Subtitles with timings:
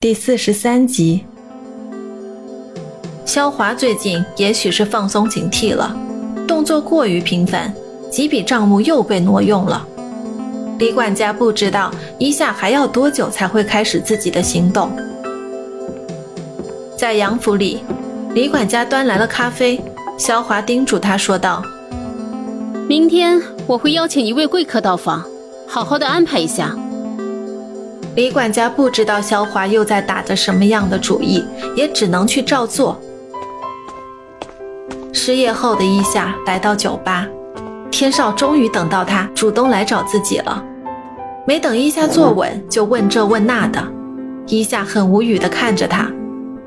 [0.00, 1.24] 第四十三集，
[3.24, 5.92] 肖华最近也许是放松警惕了，
[6.46, 7.74] 动作过于频繁，
[8.08, 9.84] 几笔账目又被挪用了。
[10.78, 14.88] 李管家不知道一下还要多久才会开始自己的行动。
[16.96, 17.80] 在杨府里，
[18.34, 19.80] 李管家端来了咖啡，
[20.16, 21.60] 肖华叮嘱他说道
[22.86, 25.24] ：“明天我会邀请一位贵客到访，
[25.66, 26.72] 好好的安排一下。”
[28.18, 31.44] 李管家不知道萧华又在打着什么样的主意，
[31.76, 33.00] 也只能去照做。
[35.12, 37.28] 失业后的伊夏来到酒吧，
[37.92, 40.60] 天少终于等到他主动来找自己了。
[41.46, 43.80] 没等伊夏坐稳，就问这问那的。
[44.48, 46.10] 伊夏很无语地看着他。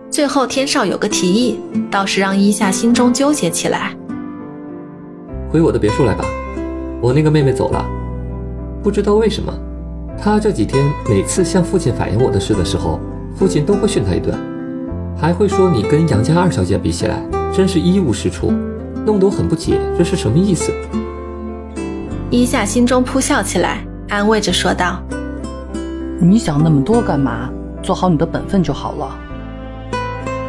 [0.09, 1.59] 最后天少有个提议，
[1.91, 3.93] 倒是让伊夏心中纠结起来。
[5.51, 6.23] 回我的别墅来吧，
[7.01, 7.85] 我那个妹妹走了，
[8.81, 9.53] 不知道为什么。
[10.23, 12.99] 他这几天每次向父亲反映我的事的时候，
[13.35, 14.37] 父亲都会训他一顿，
[15.17, 17.19] 还会说你跟杨家二小姐比起来，
[17.51, 18.53] 真是一无是处，
[19.03, 20.71] 弄得我很不解，这是什么意思？
[22.29, 25.01] 伊夏心中扑笑起来，安慰着说道
[26.21, 27.49] ：“你想那么多干嘛？
[27.81, 29.17] 做好你的本分就好了。”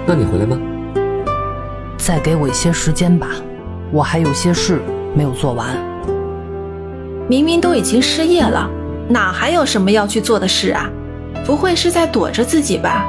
[0.05, 0.59] 那你回来吗？
[1.97, 3.29] 再给我一些时间吧，
[3.91, 4.83] 我还有些事
[5.15, 5.67] 没有做完。
[7.27, 8.69] 明明都已经失业了。
[9.13, 10.89] 哪还有什么要去做的事啊？
[11.45, 13.05] 不会是在躲着自己吧？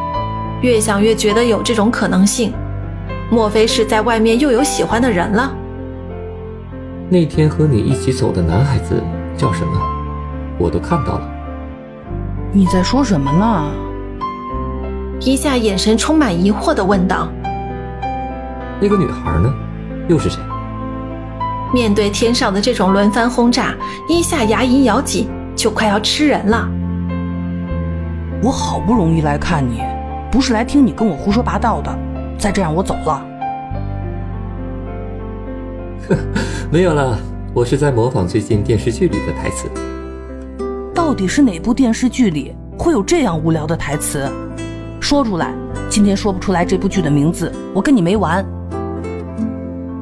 [0.62, 2.54] 越想越觉得有这种可能性，
[3.30, 5.54] 莫非是在外面又有喜欢的人了？
[7.10, 9.02] 那天和你一起走的男孩子
[9.38, 9.80] 叫什么？
[10.58, 11.30] 我都看到了。
[12.52, 13.72] 你在说什么呢？
[15.20, 17.30] 一下眼神充满疑惑的问道
[18.82, 19.54] ：“那个女孩呢？
[20.08, 20.42] 又是谁？”
[21.74, 23.74] 面对天上的这种轮番轰炸，
[24.08, 25.30] 一下牙龈咬紧。
[25.56, 26.68] 就快要吃人了！
[28.42, 29.82] 我好不容易来看你，
[30.32, 31.96] 不是来听你跟我胡说八道的。
[32.38, 33.26] 再这样，我走了。
[36.10, 36.18] 呵，
[36.70, 37.18] 没有了，
[37.54, 39.70] 我是在模仿最近电视剧里的台词。
[40.94, 44.30] 到底是哪部电视剧里会有这样无聊的台词？
[45.00, 45.54] 说出来！
[45.90, 48.44] 今天说不出来这部剧的名字，我跟你没完！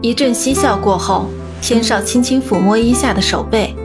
[0.01, 1.25] 一阵嬉笑过后，
[1.61, 3.75] 天少轻轻抚摸伊夏的手背，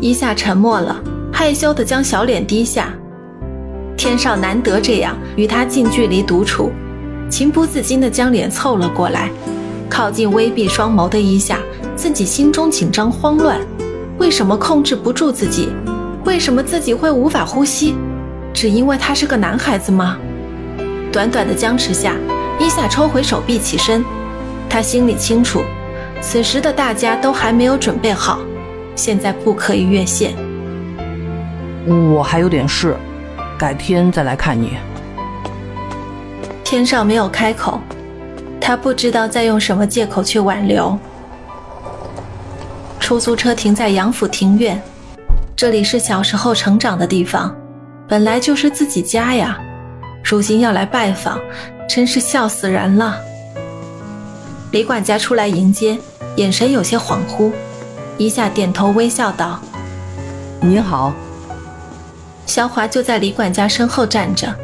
[0.00, 1.02] 伊夏沉默了。
[1.36, 2.94] 害羞地将小脸低下，
[3.96, 6.70] 天少难得这样与他近距离独处，
[7.28, 9.28] 情不自禁地将脸凑了过来，
[9.90, 11.58] 靠近微闭双眸的一下，
[11.96, 13.58] 自己心中紧张慌乱，
[14.16, 15.70] 为什么控制不住自己？
[16.24, 17.96] 为什么自己会无法呼吸？
[18.54, 20.16] 只因为他是个男孩子吗？
[21.10, 22.14] 短短的僵持下，
[22.60, 24.04] 伊夏抽回手臂起身，
[24.70, 25.62] 他心里清楚，
[26.22, 28.38] 此时的大家都还没有准备好，
[28.94, 30.32] 现在不可以越线。
[31.86, 32.96] 我还有点事，
[33.58, 34.78] 改天再来看你。
[36.64, 37.78] 天少没有开口，
[38.60, 40.98] 他不知道再用什么借口去挽留。
[42.98, 44.80] 出租车停在杨府庭院，
[45.54, 47.54] 这里是小时候成长的地方，
[48.08, 49.58] 本来就是自己家呀。
[50.24, 51.38] 如今要来拜访，
[51.86, 53.14] 真是笑死人了。
[54.70, 55.98] 李管家出来迎接，
[56.36, 57.52] 眼神有些恍惚，
[58.16, 59.60] 一下点头微笑道
[60.62, 61.12] ：“你好。”
[62.46, 64.54] 肖华就在李管家身后站着，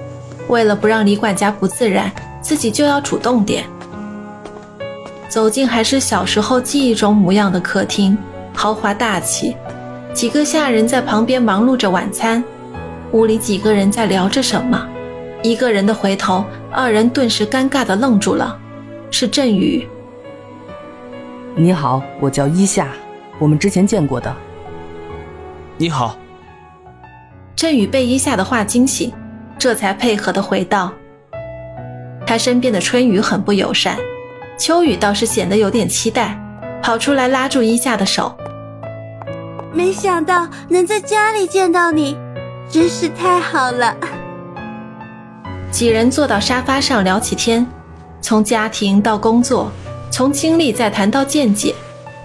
[0.49, 2.11] 为了不让李管家不自然，
[2.41, 3.65] 自己就要主动点。
[5.29, 8.17] 走进还是小时候记忆中模样的客厅，
[8.53, 9.57] 豪华大气，
[10.13, 12.43] 几个下人在旁边忙碌着晚餐。
[13.13, 14.87] 屋里几个人在聊着什么？
[15.43, 18.59] 一个人的回头，二人顿时尴尬的愣住了。
[19.11, 19.89] 是振宇。
[21.57, 22.89] 你好，我叫伊夏，
[23.39, 24.33] 我们之前见过的。
[25.77, 26.19] 你好。
[27.60, 29.12] 振宇被伊夏的话惊醒，
[29.59, 30.91] 这才配合的回道
[32.26, 33.98] ：“他身边的春雨很不友善，
[34.59, 36.41] 秋雨倒是显得有点期待，
[36.82, 38.34] 跑出来拉住伊夏的手。
[39.75, 42.16] 没想到能在家里见到你，
[42.70, 43.94] 真是太好了。”
[45.70, 47.67] 几人坐到沙发上聊起天，
[48.23, 49.70] 从家庭到工作，
[50.11, 51.75] 从经历再谈到见解，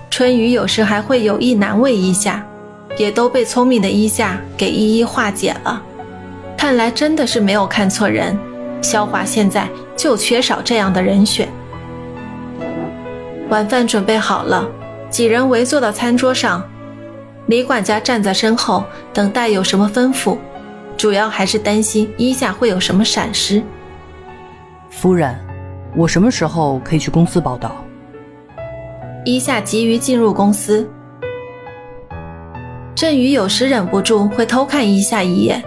[0.09, 2.41] 春雨有时还会有意难为伊夏。
[2.97, 5.81] 也都被聪明的伊夏给一一化解了。
[6.57, 8.37] 看来真的是没有看错人，
[8.81, 11.47] 萧华现在就缺少这样的人选。
[13.49, 14.67] 晚饭准备好了，
[15.09, 16.63] 几人围坐到餐桌上，
[17.47, 18.83] 李管家站在身后
[19.13, 20.37] 等待有什么吩咐，
[20.97, 23.61] 主要还是担心伊夏会有什么闪失。
[24.89, 25.37] 夫人，
[25.95, 27.75] 我什么时候可以去公司报道？
[29.25, 30.89] 伊夏急于进入公司。
[32.95, 35.61] 振宇有时忍不住会偷看一下一眼，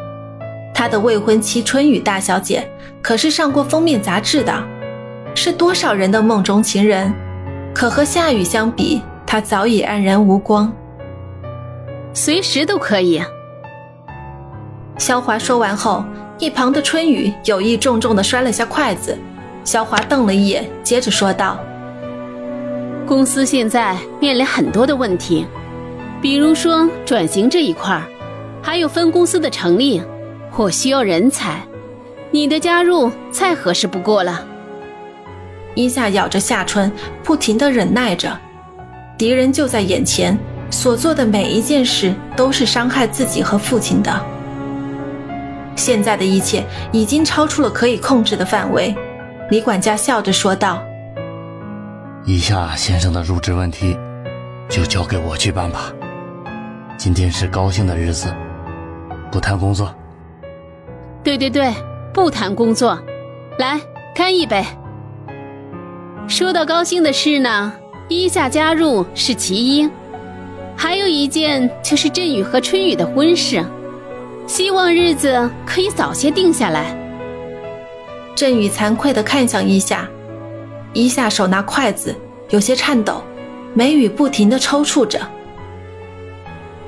[0.75, 2.67] 他的未婚妻春雨大小姐
[3.03, 4.53] 可是上过封面杂志的，
[5.35, 7.13] 是多少人的梦中情人。
[7.75, 10.73] 可和夏雨相比，她早已黯然无光。
[12.15, 13.23] 随时都可以。
[14.97, 16.03] 萧华说完后，
[16.39, 19.17] 一旁的春雨有意重重地摔了下筷子。
[19.65, 21.59] 萧华瞪了一眼，接着说道
[23.07, 25.47] ：“公司现在面临很多的问题，
[26.21, 28.03] 比如说转型这一块
[28.63, 30.03] 还有分公司的成立，
[30.57, 31.63] 我需要人才，
[32.31, 34.45] 你的加入再合适不过了。”
[35.77, 36.91] 伊夏咬着下唇，
[37.23, 38.37] 不停的忍耐着。
[39.17, 40.37] 敌人就在眼前，
[40.71, 44.21] 所做的每一件事都是伤害自己和父亲的。
[45.77, 48.93] 现在的一切已经超出了可以控制的范围。
[49.51, 50.83] 李管家笑着说道
[52.27, 53.97] ：“伊夏先生的入职问题，
[54.69, 55.93] 就交给我去办吧。
[56.99, 58.27] 今天是高兴的日子，
[59.31, 59.95] 不谈工作。
[61.23, 61.73] ”“对对对，
[62.13, 63.01] 不谈工作。
[63.57, 63.81] 来，
[64.13, 64.65] 干一杯。”
[66.27, 67.73] 说到高兴的事呢，
[68.09, 69.89] 伊夏加入是其一，
[70.77, 73.65] 还有一件就是振宇和春雨的婚事，
[74.49, 76.97] 希望日子可以早些定下来。
[78.35, 80.09] 振宇惭愧的看向伊夏，
[80.93, 82.13] 伊夏手拿筷子，
[82.51, 83.23] 有些颤抖，
[83.73, 85.21] 眉宇不停的抽搐着。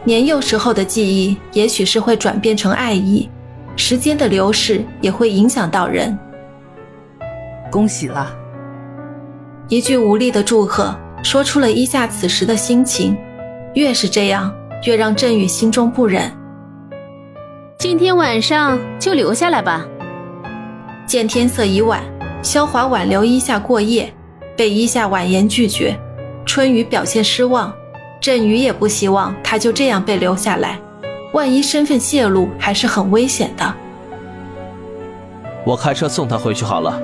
[0.04, 3.28] 年幼时候的记忆，也许是会转变成爱意，
[3.76, 6.18] 时间的流逝也会影响到人。
[7.70, 8.34] 恭喜了。
[9.68, 13.16] 一句无力的祝贺，说出了伊夏此时的心情。
[13.74, 14.52] 越是这样，
[14.84, 16.32] 越让振宇心中不忍。
[17.78, 19.86] 今天晚上就留下来吧。
[21.06, 22.02] 见天色已晚，
[22.42, 24.12] 萧华挽留伊夏过夜，
[24.56, 25.96] 被伊夏婉言拒绝。
[26.44, 27.72] 春雨表现失望，
[28.20, 30.78] 振宇也不希望他就这样被留下来，
[31.32, 33.74] 万一身份泄露，还是很危险的。
[35.64, 37.00] 我开车送他回去好了。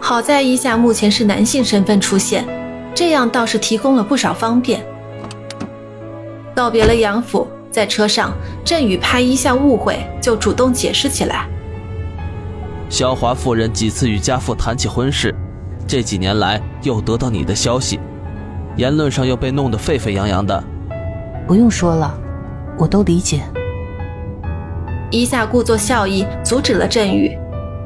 [0.00, 2.44] 好在伊夏目前是男性身份出现，
[2.92, 4.84] 这样倒是提供了不少方便。
[6.56, 8.32] 告别了杨府，在车上，
[8.64, 11.46] 振宇怕伊夏误会，就主动解释起来。
[12.90, 15.32] 萧华夫人几次与家父谈起婚事，
[15.86, 17.98] 这几年来又得到你的消息，
[18.76, 20.62] 言论上又被弄得沸沸扬扬的。
[21.46, 22.16] 不用说了，
[22.78, 23.42] 我都理解。
[25.10, 27.30] 伊夏故作笑意阻止了振宇，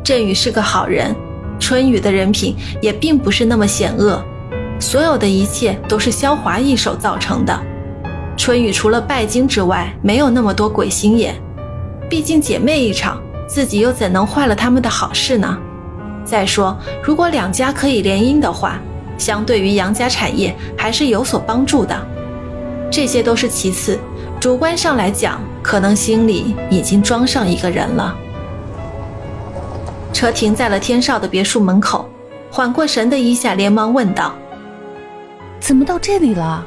[0.02, 1.14] 振宇是个好人。
[1.60, 4.22] 春雨的人品也并不是那么险恶，
[4.78, 7.58] 所有的一切都是萧华一手造成的。
[8.36, 11.34] 春雨除了拜金之外，没有那么多鬼心眼。
[12.08, 15.58] 毕竟姐妹一场，自己又怎能坏了他们的好事呢？
[16.24, 18.78] 再说，如果两家可以联姻的话，
[19.18, 21.94] 相对于杨家产业还是有所帮助的。
[22.90, 23.98] 这些都是其次，
[24.40, 28.16] 主观上来讲，可能心里已经装上一个人了。
[30.12, 32.08] 车停在了天少的别墅门口，
[32.50, 34.34] 缓过神的伊夏连忙问道
[35.60, 36.64] ：“怎么到这里了？”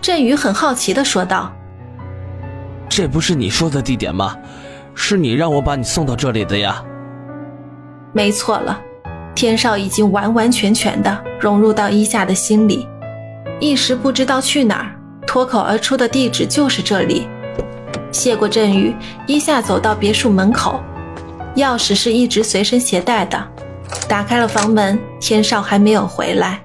[0.00, 1.52] 振宇很好奇的说道
[2.88, 4.36] ：“这不是你说的地点吗？
[4.94, 6.82] 是你让我把你送到这里的呀。”
[8.14, 8.80] 没错了，
[9.36, 12.88] 天少已经完完全全的融入到伊夏的心里，
[13.60, 14.96] 一时不知道去哪儿，
[15.26, 17.28] 脱口而出的地址就是这里。
[18.10, 18.96] 谢过振宇，
[19.26, 20.80] 伊夏走到别墅门口。
[21.56, 23.46] 钥匙是一直随身携带的，
[24.08, 26.58] 打开了房门，天少还没有回来。